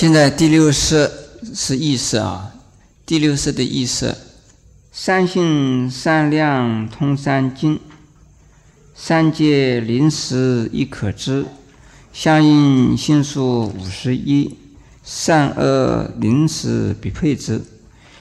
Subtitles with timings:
[0.00, 1.10] 现在第六识
[1.52, 2.52] 是意识啊，
[3.04, 4.14] 第六识的意识，
[4.92, 7.80] 三性三量通三经，
[8.94, 11.44] 三界临时亦可知，
[12.12, 14.56] 相应心数五十一，
[15.02, 17.60] 善恶临时必配之，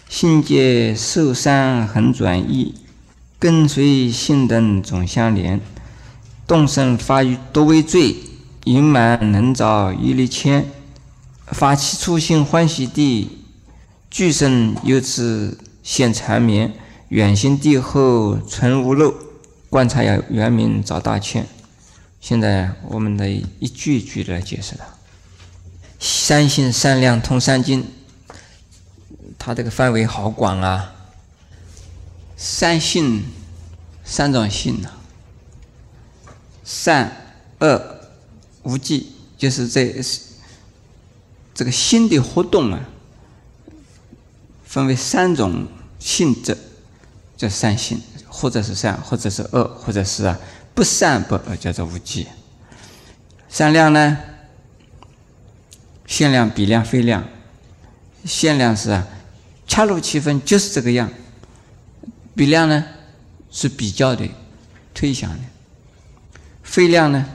[0.09, 2.73] 性界受三恒转易，
[3.37, 5.61] 跟随性等总相连，
[6.47, 8.15] 动身发育多为罪，
[8.63, 10.65] 隐满能造一力千。
[11.51, 13.45] 发起初心欢喜地，
[14.09, 16.73] 俱生由此现缠绵，
[17.09, 19.13] 远行地后存无漏。
[19.69, 21.47] 观察要原名找大千。
[22.21, 24.85] 现在我们的一句一句来解释它。
[25.99, 27.85] 三性三量通三经，
[29.37, 30.93] 它这个范围好广啊。
[32.35, 33.23] 三性，
[34.03, 34.99] 三种性啊，
[36.63, 38.01] 善、恶、
[38.63, 39.95] 无记，就是这。
[41.57, 42.79] 这个心的活动啊，
[44.63, 45.65] 分为三种
[45.97, 46.55] 性质，
[47.35, 50.39] 叫善性，或者是善，或者是恶，或者是啊
[50.75, 52.27] 不善不恶，叫做无记。
[53.49, 54.19] 善量呢，
[56.05, 57.27] 限量、比量、非量。
[58.23, 59.07] 限量是啊，
[59.65, 61.09] 恰如其分，就是这个样。
[62.35, 62.85] 比量呢，
[63.49, 64.29] 是比较的、
[64.93, 65.39] 推想的。
[66.61, 67.25] 非量呢，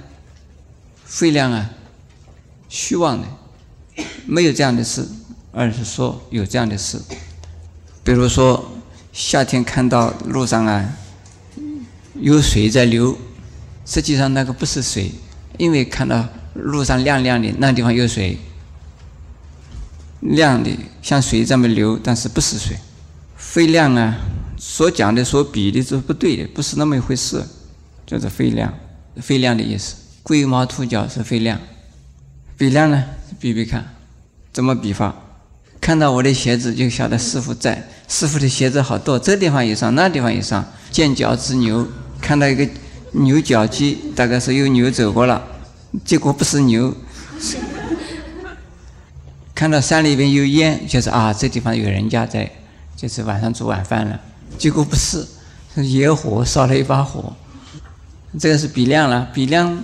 [1.05, 1.70] 非量啊，
[2.69, 3.27] 虚妄的。
[4.27, 5.07] 没有这样的事，
[5.53, 7.01] 而是说有这样的事。
[8.05, 8.73] 比如说，
[9.12, 10.97] 夏天看到路上啊
[12.15, 13.17] 有水在流，
[13.85, 15.13] 实际上那个不是水，
[15.58, 18.39] 因为看到路上亮亮的，那地方有水，
[20.20, 20.70] 亮的
[21.01, 22.77] 像水这么流，但是不是水。
[23.36, 24.17] 非亮啊，
[24.57, 27.45] 所讲的、所比的是不对的，不是那么一回事，
[28.07, 28.73] 叫做非亮。
[29.20, 31.61] 非亮的意思，龟毛兔角是非亮，
[32.57, 33.05] 比亮呢？
[33.42, 33.85] 比比看，
[34.53, 35.13] 怎么比法？
[35.80, 37.89] 看到我的鞋子就晓得师傅在。
[38.07, 40.64] 师傅的鞋子好多，这地方也上，那地方也上。
[40.92, 41.85] 见脚之牛，
[42.20, 42.64] 看到一个
[43.11, 45.42] 牛角迹，大概是有牛走过了，
[46.05, 46.95] 结果不是牛。
[49.57, 52.48] 看到山里边有烟，就是啊，这地方有人家在，
[52.95, 54.20] 就是晚上煮晚饭了。
[54.57, 55.27] 结果不是，
[55.75, 57.33] 是野火烧了一把火。
[58.39, 59.83] 这个是比量了，比量。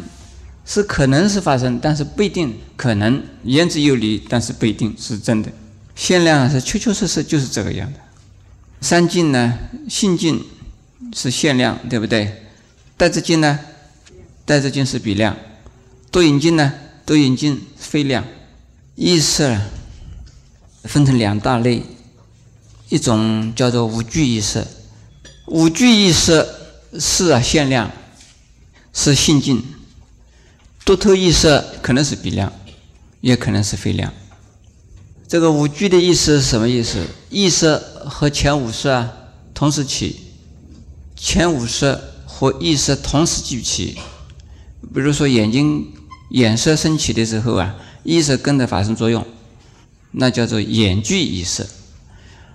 [0.71, 5.51] 是可能是发生，但是不一定可能言之有理，但是不一定是真的。
[5.97, 7.99] 限量是确确实实就是这个样的。
[8.83, 9.59] 三境呢，
[9.89, 10.45] 性境
[11.15, 12.45] 是限量，对不对？
[12.99, 13.59] 带着境呢，
[14.45, 15.35] 带着境是比量。
[16.11, 16.75] 多引境呢，
[17.07, 18.23] 多引境非量。
[18.95, 19.59] 意识
[20.85, 21.83] 分成两大类，
[22.91, 24.67] 一种叫做五具意识，
[25.47, 26.47] 五具意识
[27.01, 27.91] 是啊限量，
[28.93, 29.65] 是性境。
[30.89, 32.51] 多头意识可能是比量，
[33.21, 34.11] 也可能是非量。
[35.29, 37.05] 这个五句的意思是什么意思？
[37.29, 37.77] 意识
[38.07, 39.13] 和前五识啊
[39.53, 40.17] 同时起，
[41.15, 43.99] 前五识和意识同时聚起。
[44.95, 45.93] 比如说眼睛
[46.31, 49.27] 眼色升起的时候啊，意识跟着发生作用，
[50.13, 51.65] 那叫做眼聚意识；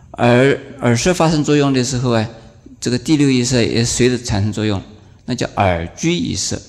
[0.10, 2.28] 而耳识发生作用的时候啊，
[2.82, 4.82] 这个第六意识也随着产生作用，
[5.26, 6.60] 那叫耳聚意识。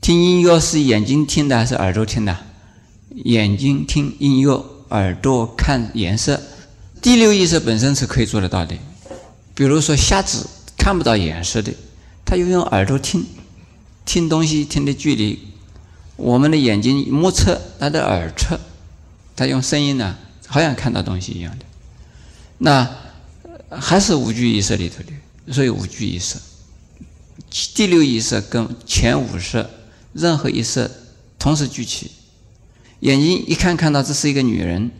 [0.00, 2.36] 听音乐是眼睛听的还是耳朵听的？
[3.24, 6.40] 眼睛听音乐，耳朵看颜色。
[7.00, 8.76] 第六意识本身是可以做得到的。
[9.54, 10.46] 比如说瞎子
[10.76, 11.72] 看不到颜色的，
[12.24, 13.24] 他又用耳朵听，
[14.04, 15.40] 听东西听的距离，
[16.16, 18.60] 我们的眼睛目测他的耳测，
[19.34, 21.64] 他用声音呢，好像看到东西一样的。
[22.58, 22.88] 那
[23.70, 26.36] 还是五具意识里头的，所以五具意识。
[27.74, 29.66] 第六意识跟前五识。
[30.16, 30.90] 任何一色
[31.38, 32.10] 同时聚起，
[33.00, 34.90] 眼睛一看看到这是一个女人，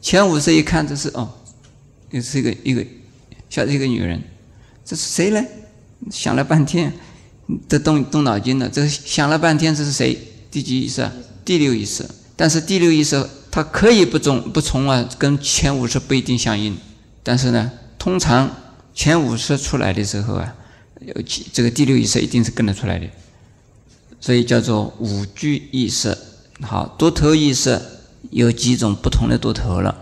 [0.00, 1.30] 前五色一看这是哦，
[2.10, 2.84] 又是一个一个，
[3.50, 4.22] 晓得一个女人，
[4.84, 5.44] 这是谁呢？
[6.10, 6.92] 想了半天，
[7.68, 8.68] 得动动脑筋了。
[8.68, 10.18] 这想了半天这是谁？
[10.50, 11.08] 第几意识？
[11.44, 12.04] 第六意识。
[12.36, 16.76] 但是第六意识它可以不中不从啊，跟前五色不一定相应。
[17.22, 18.50] 但是呢，通常
[18.94, 20.54] 前五色出来的时候啊，
[21.00, 21.14] 有
[21.52, 23.06] 这个第六意识一定是跟得出来的。
[24.24, 26.16] 所以叫做五具意识。
[26.62, 27.78] 好多头意识
[28.30, 29.94] 有几种不同的多头了。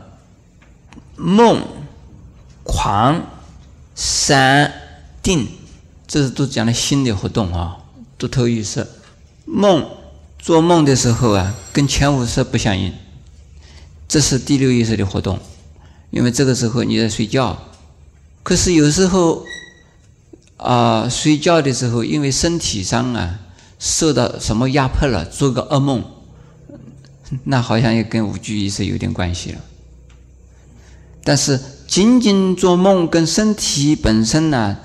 [1.17, 1.61] 梦、
[2.63, 3.21] 狂、
[3.97, 4.73] 散、
[5.25, 5.49] 定，
[6.07, 7.79] 这是都讲的心的活动啊。
[8.17, 8.87] 多头意识，
[9.45, 9.91] 梦
[10.39, 12.93] 做梦的时候啊，跟前五识不相应，
[14.07, 15.41] 这是第六意识的活动。
[16.13, 17.59] 因为这个时候你在睡觉，
[18.45, 19.45] 可是有时候
[20.59, 23.41] 啊，睡觉的时候因为身体上啊。
[23.83, 25.25] 受到什么压迫了？
[25.25, 26.05] 做个噩梦，
[27.43, 29.59] 那好像也跟五具意识有点关系了。
[31.25, 31.59] 但是
[31.89, 34.79] 仅仅做梦跟身体本身呢，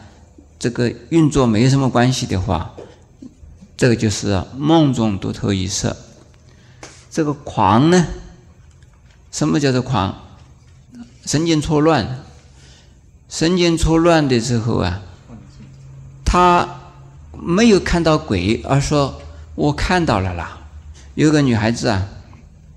[0.58, 2.74] 这个运作没什么关系的话，
[3.78, 5.96] 这个就是梦中多头意识。
[7.12, 8.08] 这个狂呢，
[9.32, 10.24] 什么叫做狂？
[11.24, 12.24] 神经错乱。
[13.30, 15.02] 神经错乱的时候啊，
[16.26, 16.68] 他
[17.40, 19.22] 没有看到鬼，而说
[19.56, 20.58] 我看到了啦。
[21.16, 22.06] 有个女孩子啊，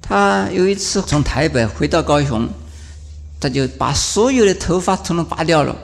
[0.01, 2.49] 她有一次从台北回到高雄。
[3.43, 5.75] 她就把所有的头发统统拔掉了，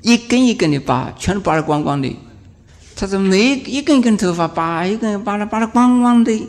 [0.00, 2.16] 一根一根的拔，全都拔得光光的。
[2.96, 6.48] 她说：“每一根一根头发拔，一根拔了拔得光光的，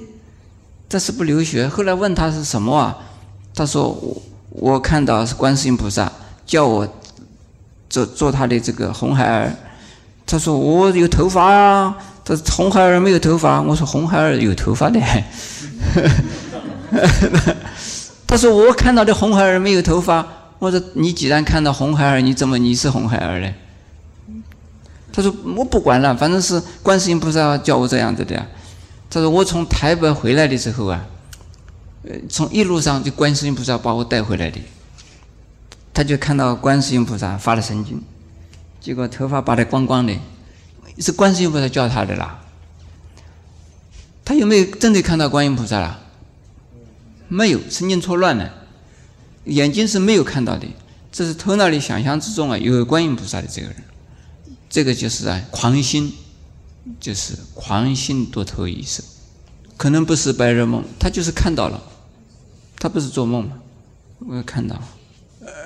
[0.88, 2.98] 这是不流血。”后来问她是什么啊？
[3.54, 4.22] 她说：“我
[4.52, 6.10] 我看到是观世音菩萨
[6.46, 6.88] 叫我
[7.90, 9.54] 做做他的这个红孩儿。”
[10.25, 15.00] 他说：“我有头发啊。”他说：“红孩儿没有头发。”我说：“红孩儿有头发的。”
[18.25, 20.25] 他说：“我看到的红孩儿没有头发。”
[20.60, 23.54] 我说：“你既然看到红孩儿，你怎么你是红孩儿呢？”
[25.12, 28.36] 他说：“我不管了，反正是观世音菩萨叫我这样子的。”
[29.12, 31.06] 他说：“我从台北回来的时候啊，
[32.08, 34.60] 呃，从一路上就观世音菩萨把我带回来的。
[35.94, 38.02] 他就看到观世音菩萨发了神经，
[38.84, 40.14] 结果头发拔得光光的，
[41.00, 42.44] 是观世音菩萨叫他的啦。
[44.26, 46.02] 他有没有真的看到观音菩萨了？”
[47.30, 48.54] 没有神经错乱了，
[49.46, 50.68] 眼睛是没有看到的，
[51.12, 53.78] 这是头脑里想象之中啊有观音菩萨的这个人，
[54.70, 56.14] 这个就是啊狂心，
[57.00, 59.02] 就是狂心多头意识，
[59.78, 61.82] 可能不是白日梦，他就是看到了，
[62.78, 63.54] 他不是做梦嘛，
[64.20, 64.76] 我看到。
[64.76, 64.88] 了，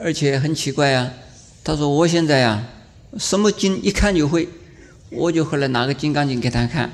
[0.03, 1.11] 而且很奇怪啊，
[1.63, 2.63] 他说我现在呀
[3.17, 4.47] 什么经一看就会，
[5.09, 6.91] 我就后来拿个金刚经给他看。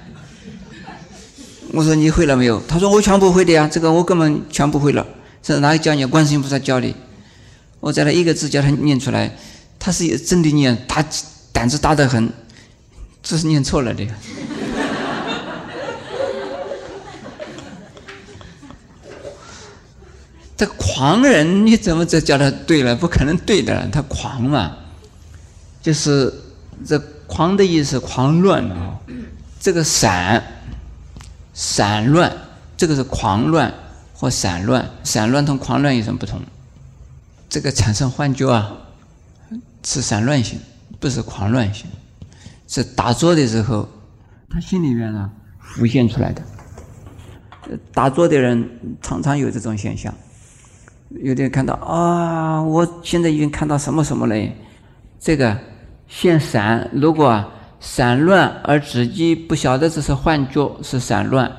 [1.72, 2.62] 我说你会了没有？
[2.68, 5.06] 他说我全不会的呀，这个我根本全不会了。
[5.42, 6.06] 这哪里教你？
[6.06, 6.94] 观世音菩萨教的。
[7.80, 9.36] 我在那一个字叫他念出来，
[9.78, 11.04] 他是真的念，他
[11.52, 12.32] 胆子大得很。
[13.22, 14.06] 这是念错了的。
[20.56, 22.96] 这狂人你怎么这叫他对了？
[22.96, 24.78] 不可能对的，他狂嘛，
[25.84, 26.34] 就是
[26.84, 26.98] 这
[27.28, 28.98] 狂的意思，狂乱啊，
[29.60, 30.42] 这个散。
[31.56, 32.36] 散乱，
[32.76, 33.72] 这个是狂乱
[34.12, 34.90] 或散乱。
[35.04, 36.42] 散乱同狂乱有什么不同？
[37.48, 38.76] 这个产生幻觉啊，
[39.84, 40.60] 是散乱性，
[41.00, 41.86] 不是狂乱性。
[42.68, 43.88] 是打坐的时候，
[44.50, 45.30] 他心里面呢
[45.60, 46.42] 浮现出来的。
[47.94, 48.68] 打坐的人
[49.00, 50.12] 常常有这种现象，
[51.10, 54.36] 有的人看到啊，我现在已经看到什么什么了。
[55.20, 55.56] 这个
[56.14, 57.44] 现散，如果。
[57.86, 61.52] 散乱而自己不晓得这是幻觉，是散乱，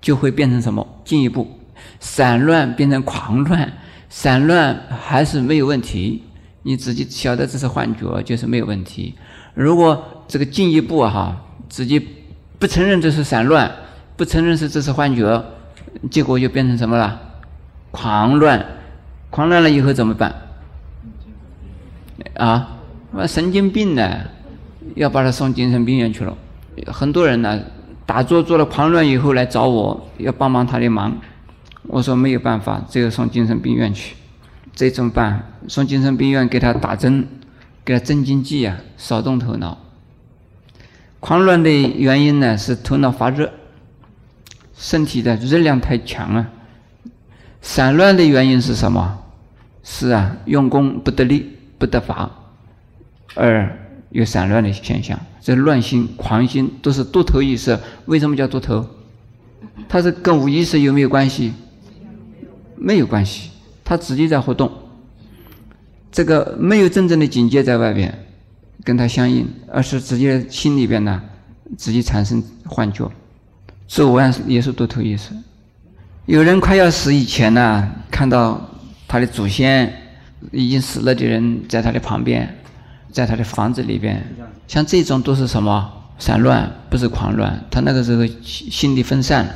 [0.00, 0.86] 就会变成什么？
[1.04, 1.58] 进一步，
[1.98, 3.72] 散乱变成狂乱，
[4.08, 6.22] 散乱还是没有问题，
[6.62, 9.16] 你自己晓得这是幻觉，就是没有问题。
[9.52, 11.36] 如果这个进一步哈，
[11.68, 11.98] 自己
[12.60, 13.68] 不承认这是散乱，
[14.16, 15.44] 不承认是这是幻觉，
[16.08, 17.20] 结果就变成什么了？
[17.90, 18.64] 狂乱，
[19.30, 20.32] 狂乱了以后怎么办？
[22.36, 22.76] 啊，
[23.16, 24.20] 那神经病呢？
[24.96, 26.36] 要把他送精神病院去了，
[26.86, 27.58] 很多人呢
[28.04, 31.16] 打坐做了狂乱以后来找我要帮忙他的忙，
[31.84, 34.14] 我说没有办法，只有送精神病院去，
[34.74, 35.42] 这怎么办？
[35.68, 37.26] 送精神病院给他打针，
[37.82, 39.78] 给他镇静剂啊，少动头脑。
[41.18, 43.50] 狂乱的原因呢是头脑发热，
[44.76, 46.50] 身体的热量太强啊。
[47.62, 49.18] 散乱的原因是什么？
[49.82, 52.30] 是啊，用功不得力，不得法，
[53.34, 53.78] 而。
[54.10, 57.76] 有散乱的现象，这乱心、狂心都是多头意识。
[58.06, 58.88] 为什么叫多头？
[59.88, 61.52] 它是跟无意识有没有关系？
[62.76, 63.50] 没有关系，
[63.84, 64.70] 它直接在活动。
[66.12, 68.16] 这个没有真正的境界在外边
[68.84, 71.20] 跟它相应，而是直接心里边呢，
[71.76, 73.10] 直接产生幻觉。
[73.88, 75.32] 左岸也是多头意识。
[76.26, 78.60] 有人快要死以前呢，看到
[79.08, 79.92] 他的祖先
[80.52, 82.48] 已经死了的人在他的旁边。
[83.14, 84.20] 在他的房子里边，
[84.66, 87.64] 像这种都是什么散乱，不是狂乱。
[87.70, 89.54] 他那个时候心力分散了，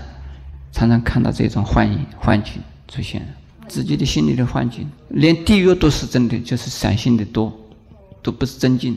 [0.70, 2.52] 常常看到这种幻影、幻境
[2.86, 3.34] 出现，
[3.66, 7.52] 自己的心里的幻境，连地狱都是真的，就是散心的多，
[8.22, 8.96] 都不是真境。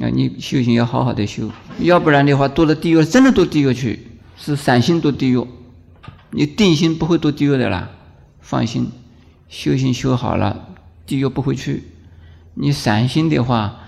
[0.00, 4.00] 啊，你修行要好好的修，要不然的话，堕了地狱，真的堕地狱去，
[4.36, 5.46] 是散心堕地狱。
[6.32, 7.88] 你定心不会堕地狱的啦，
[8.40, 8.90] 放心，
[9.48, 10.66] 修行修好了，
[11.06, 11.84] 地狱不会去。
[12.54, 13.80] 你散心的话，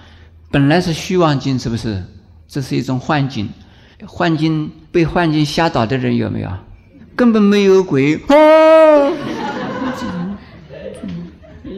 [0.50, 2.04] 本来是虚妄境，是不是？
[2.49, 3.49] 这是一种幻境，
[4.06, 6.50] 幻境被幻境吓倒的人有没有？
[7.16, 9.12] 根本没有鬼哦。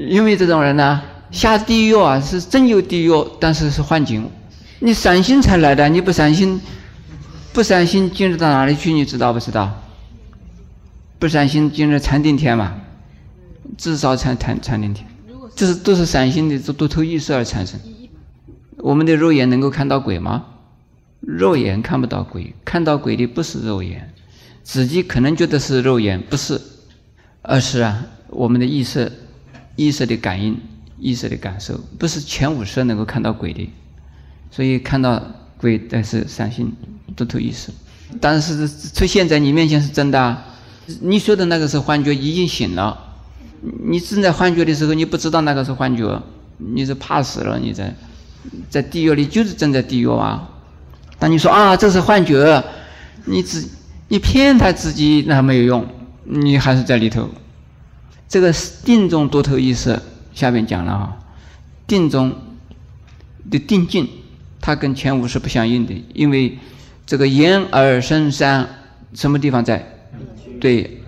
[0.09, 4.31] 因为这种人呢，下地狱啊是真有地狱，但是是幻境。
[4.81, 6.61] 你善心才来的，你不善心，
[7.53, 8.93] 不善心进入到哪里去？
[8.93, 9.83] 你知道不知道？
[11.19, 12.75] 不善心进入禅定天嘛？
[13.77, 15.08] 至少禅禅禅定天，
[15.59, 17.81] 这是都是散心的多头意识而产生。
[18.77, 20.45] 我们的肉眼能够看到鬼吗？
[21.21, 24.15] 肉眼看不到鬼，看到鬼的不是肉眼，
[24.63, 26.61] 自己可能觉得是肉眼，不是，
[27.43, 29.11] 而是啊，我们的意识。
[29.75, 30.61] 意识的感应，
[30.99, 33.69] 意识的感受，不是前五识能够看到鬼的，
[34.51, 35.21] 所以看到
[35.57, 36.73] 鬼但是散心
[37.15, 37.71] 多头意识，
[38.21, 40.37] 但是出现在你面前是真的，
[41.01, 43.08] 你说的那个是幻觉，已经醒了，
[43.61, 46.23] 你正在幻觉的时候，你不知道那个是幻觉，
[46.59, 47.95] 你是怕死了，你在
[48.71, 50.49] 在地狱里就是正在地狱啊，
[51.19, 52.63] 当你说啊这是幻觉，
[53.25, 53.65] 你只
[54.09, 55.87] 你骗他自己那没有用，
[56.25, 57.29] 你还是在里头。
[58.29, 58.53] 这个
[58.85, 59.99] 定中多头意识，
[60.35, 61.17] 下面讲了啊，
[61.87, 62.33] 定中
[63.51, 64.07] 的定境，
[64.61, 66.59] 它跟前五是不相应的，因为
[67.07, 68.69] 这个眼耳身三
[69.15, 69.85] 什么地方在？
[70.61, 71.03] 对，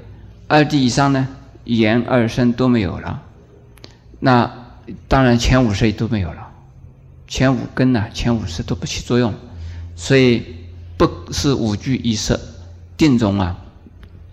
[0.48, 1.28] 二地以上呢，
[1.64, 3.22] 眼二身都没有了，
[4.18, 4.50] 那
[5.08, 6.48] 当然前五识都没有了，
[7.28, 9.32] 前五根呢，前五识都不起作用，
[9.94, 10.42] 所以
[10.96, 12.38] 不是五具意识，
[12.96, 13.56] 定中啊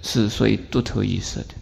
[0.02, 1.56] 是属于多头意识的。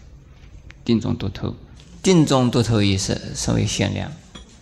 [0.85, 1.55] 定中多头，
[2.03, 4.11] 定中多头意识称为限量。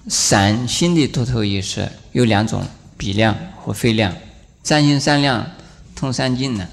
[0.07, 2.65] 散心的多头意识有两种，
[2.97, 4.13] 比量和非量。
[4.63, 5.45] 三心三量
[5.95, 6.67] 通三境呢。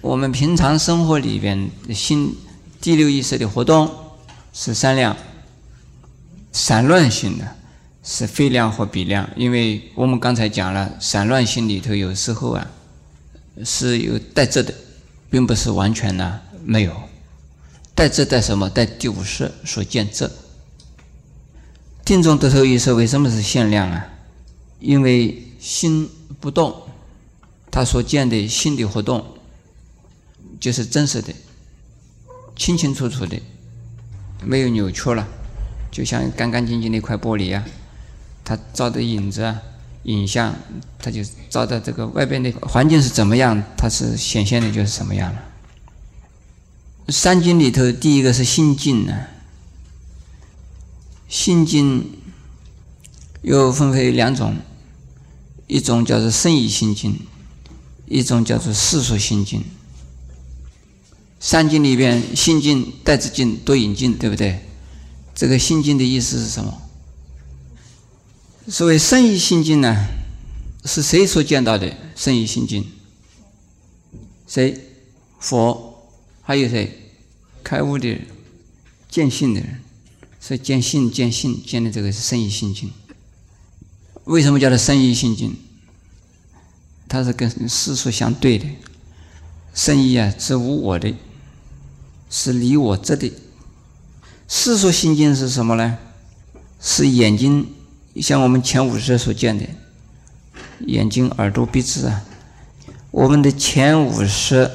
[0.00, 2.34] 我们平常生活里边心
[2.80, 3.90] 第六意识的活动
[4.52, 5.16] 是三量，
[6.52, 7.56] 散乱性的
[8.02, 9.28] 是非量或比量。
[9.36, 12.70] 因为我们刚才讲了，散乱心里头有时候啊
[13.64, 14.72] 是有带质的，
[15.28, 16.94] 并不是完全呢没有。
[17.94, 18.70] 带质带什么？
[18.70, 20.30] 带第五识所见质。
[22.04, 24.06] 定中得头意识为什么是限量啊？
[24.78, 26.08] 因为心
[26.38, 26.72] 不动，
[27.72, 29.26] 他所见的心的活动
[30.60, 31.34] 就是真实的、
[32.58, 33.40] 清清楚楚的，
[34.44, 35.26] 没有扭曲了，
[35.90, 37.64] 就像干干净净的一块玻璃啊。
[38.44, 39.62] 它照的影子啊、
[40.02, 40.54] 影像，
[40.98, 45.44] 它就照的这个外边的环境是怎么样，它是显现的就是什么样了。
[47.10, 49.14] 三境里头，第一个是心境呢。
[51.28, 52.10] 心境
[53.42, 54.56] 又分为两种，
[55.66, 57.20] 一种叫做圣意心境，
[58.06, 59.62] 一种叫做世俗心境。
[61.40, 64.60] 三境里边，心经、带子境、多引境，对不对？
[65.34, 66.82] 这个心境的意思是什么？
[68.68, 70.06] 所谓圣意心境呢，
[70.84, 72.84] 是谁所见到的圣意心境？
[74.46, 74.78] 谁？
[75.38, 75.86] 佛。
[76.42, 77.10] 还有谁？
[77.62, 78.26] 开悟的人，
[79.10, 79.80] 见性的人，
[80.40, 82.90] 所以见性、见性、见的这个是生意心境。
[84.24, 85.54] 为什么叫做生意心境？
[87.06, 88.66] 它是跟世俗相对的。
[89.74, 91.14] 生意啊，是无我的，
[92.28, 93.34] 是离我这里。
[94.46, 95.98] 世俗心境是什么呢？
[96.80, 97.66] 是眼睛，
[98.16, 99.64] 像我们前五识所见的，
[100.86, 102.24] 眼睛、耳朵、鼻子啊，
[103.10, 104.70] 我们的前五识。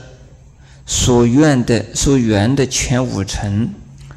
[0.85, 3.73] 所愿的、所缘的前五层，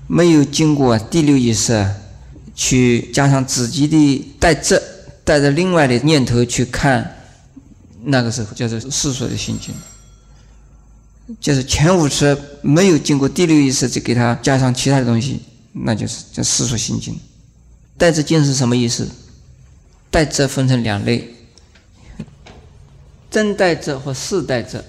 [0.09, 1.89] 没有经过第六意识
[2.57, 4.83] 去加上自己的带着
[5.23, 7.19] 带着另外的念头去看，
[8.03, 9.73] 那个时候叫做世俗的心境。
[11.41, 15.41] 就是前五识没有经过第六意识就给他加上其他的东西，
[15.73, 17.19] 那就是叫世俗心经。
[17.99, 19.09] 带着经是什么意思？
[20.11, 21.35] 带着分成两类：
[23.31, 24.85] 真带着和世带着。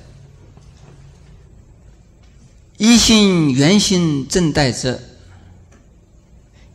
[2.77, 5.01] 一心圆心正待者，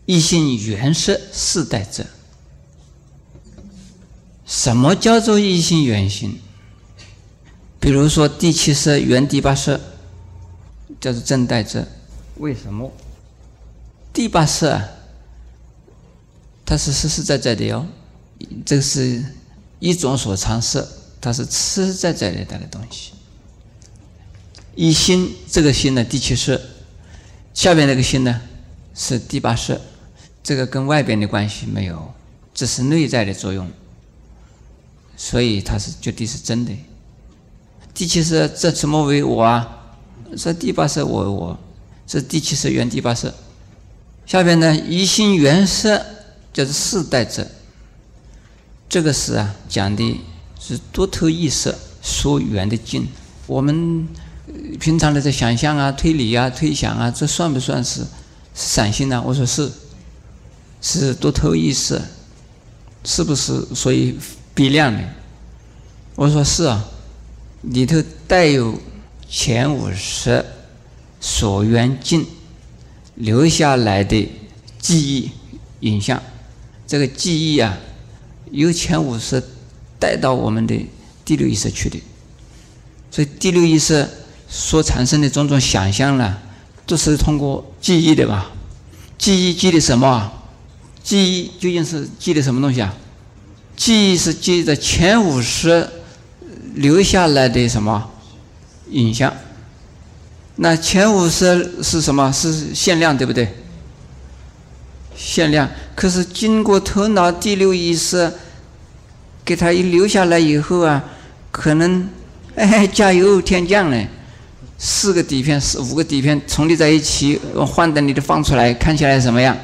[0.05, 2.05] 一心圆色是待者。
[4.45, 6.41] 什么叫做一心圆心？
[7.83, 9.81] 比如说第七色原第八色，
[11.01, 11.85] 叫做正待者。
[12.37, 12.93] 为什么？
[14.13, 14.89] 第八色啊，
[16.65, 17.85] 它是实实在在的哟，
[18.65, 19.25] 这是
[19.81, 20.89] 一种所常色，
[21.21, 23.15] 它是实实在在的那个东西。
[24.77, 26.61] 一心这个心呢，第七识，
[27.53, 28.41] 下边那个心呢
[28.95, 29.81] 是第八识，
[30.41, 32.15] 这个跟外边的关系没有，
[32.55, 33.69] 这是内在的作用，
[35.17, 36.73] 所以它是绝对是真的。
[37.95, 39.69] 第七识这怎么为我啊？
[40.37, 41.59] 说第八识我我，
[42.07, 43.33] 这第七识原第八识。
[44.27, 46.05] 下边呢，一心原色
[46.53, 47.47] 就是四代者，
[48.89, 50.21] 这个是啊讲的
[50.61, 53.07] 是多头意识所缘的境，
[53.47, 54.09] 我们。
[54.81, 58.05] 平常的在想象啊、推理啊、推想啊，这算不算是
[58.53, 59.23] 散心呢？
[59.25, 59.71] 我说是，
[60.83, 61.99] 是多头意识，
[63.05, 64.19] 是不是所以
[64.53, 65.01] 比量的？
[66.17, 66.85] 我说是啊，
[67.63, 68.79] 里头带有
[69.29, 70.45] 前五十
[71.21, 72.27] 所缘境
[73.15, 74.31] 留下来的
[74.79, 75.31] 记忆
[75.81, 76.23] 影像，
[76.87, 77.79] 这个记忆啊，
[78.51, 79.43] 由前五十
[79.99, 80.79] 带到我们的
[81.25, 81.99] 第六意识去的，
[83.11, 84.09] 所以第六意识。
[84.55, 86.37] 所产生的种种想象呢，
[86.85, 88.51] 都是通过记忆的吧？
[89.17, 90.31] 记忆记的什么？
[91.03, 92.95] 记忆究竟是记的什么东西啊？
[93.75, 95.89] 记忆是记的前五十
[96.75, 98.11] 留下来的什么
[98.91, 99.33] 影像？
[100.57, 102.31] 那前五十是什么？
[102.33, 103.55] 是限量，对不对？
[105.17, 105.69] 限量。
[105.95, 108.33] 可是经过头脑第六意识
[109.45, 111.05] 给他一留下来以后啊，
[111.51, 112.09] 可能
[112.55, 114.07] 哎加油添酱呢。
[114.85, 119.57] 四个底片、四五个底片重叠在一起，幻灯里的放出来，看起来什么样？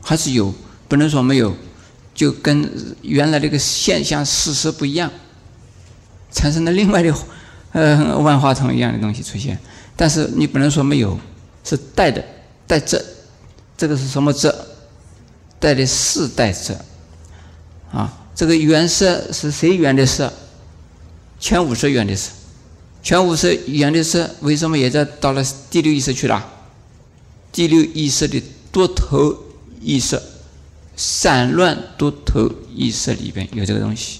[0.00, 0.54] 还是有，
[0.86, 1.52] 不能说没有，
[2.14, 2.70] 就跟
[3.02, 5.10] 原来那个现象事实不一样，
[6.30, 7.14] 产生了另外的
[7.72, 9.58] 呃万花筒一样的东西出现。
[9.96, 11.18] 但是你不能说没有，
[11.62, 12.24] 是带的，
[12.66, 13.04] 带这，
[13.76, 14.66] 这个是什么着？
[15.58, 16.84] 带的是带着，
[17.92, 20.32] 啊，这个原色是谁原的色？
[21.38, 22.32] 前五色原的色。
[23.02, 26.46] 全五色原的色为什么也在到了第六意识去了？
[27.50, 29.34] 第六意识的多头
[29.80, 30.20] 意识、
[30.96, 34.19] 散乱多头意识里边有这个东西。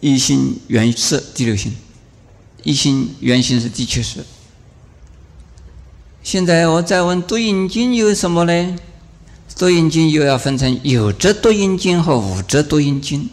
[0.00, 1.74] 一心原是第六心，
[2.62, 4.24] 一心原性是第七识。
[6.22, 8.78] 现在我再问多阴经有什么呢？
[9.56, 13.28] 多阴经又要分成有则多阴经和无则多阴经。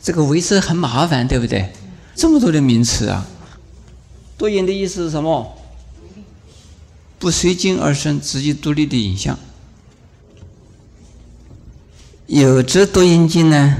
[0.00, 1.72] 这个维持很麻烦，对不对？
[2.14, 3.26] 这么多的名词啊！
[4.36, 5.58] 多因的意思是什么？
[7.18, 9.36] 不随境而生，自己独立的影像。
[12.28, 13.76] 有则多因经呢，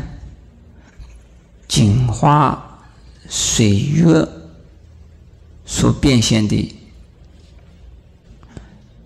[1.68, 2.80] 景花
[3.28, 4.26] 水月
[5.66, 6.74] 所变现的；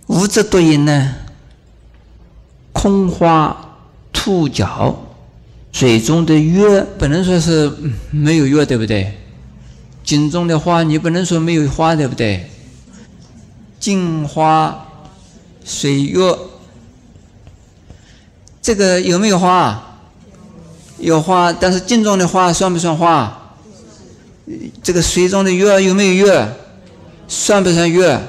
[0.07, 1.15] 无则多因呢，
[2.73, 3.77] 空花
[4.13, 4.97] 兔角
[5.73, 7.71] 水中的月，不能说是
[8.13, 9.19] 没有月，对不对？
[10.05, 12.49] 井中的花，你不能说没有花，对不对？
[13.81, 14.87] 镜花
[15.65, 16.39] 水月，
[18.61, 19.92] 这个有没有花？
[21.03, 23.57] 有花，但是镜中的花算不算花？
[24.83, 26.49] 这个水中的月有没有月？
[27.27, 28.21] 算不算月？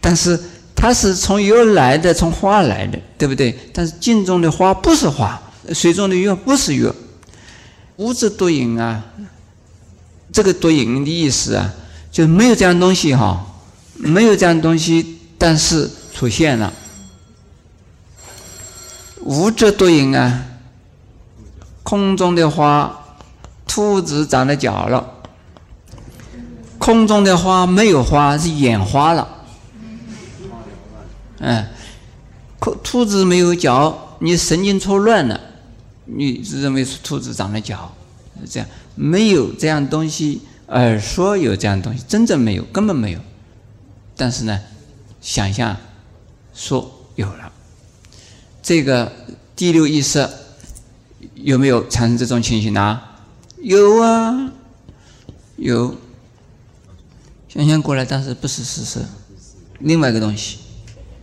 [0.00, 0.38] 但是
[0.74, 3.56] 它是从月来的，从花来的，对不对？
[3.72, 5.40] 但是镜中的花不是花，
[5.74, 6.90] 水中的月不是月，
[7.96, 9.04] 无字多影啊。
[10.32, 11.70] 这个多影的意思啊，
[12.10, 13.44] 就没有这样东西哈，
[13.96, 16.72] 没有这样东西，但是出现了。
[19.20, 20.42] 无则多影啊，
[21.92, 23.18] 空中的花，
[23.66, 25.12] 兔子长了脚了。
[26.78, 29.28] 空中的花没有花，是眼花了。
[31.40, 31.66] 嗯，
[32.58, 35.38] 兔兔子没有脚，你神经错乱了，
[36.06, 37.92] 你认为是兔子长了脚，
[38.40, 38.66] 是这样。
[38.94, 43.20] 没有这样东西，而说有这样东西，真正没有，根本没有。
[44.16, 44.58] 但是呢，
[45.20, 45.76] 想象
[46.54, 47.52] 说有了。
[48.62, 49.12] 这个
[49.54, 50.26] 第六意识
[51.34, 53.00] 有没有产生这种情形呢？
[53.62, 54.52] 有啊，
[55.56, 55.96] 有。
[57.48, 59.00] 想象过来，但是不是事实。
[59.80, 60.58] 另外一个东西，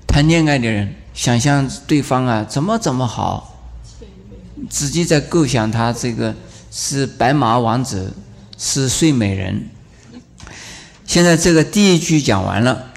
[0.08, 3.60] 谈恋爱的人想象对方啊怎么怎么好，
[4.70, 6.36] 自己在构想他这个。
[6.72, 8.14] 是白马王子，
[8.56, 9.70] 是睡美人。
[11.04, 12.92] 现在这个第一句讲完了，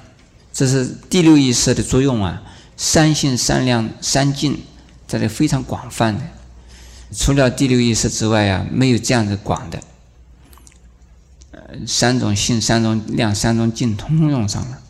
[0.52, 2.42] 这是第六意识的作用啊。
[2.76, 4.60] 三性、三量、三境，
[5.08, 6.20] 这里非常广泛的。
[7.14, 9.80] 除了第六意识之外呀，没有这样子广的。
[11.86, 14.81] 三种性、三种量、三种境，通用上了。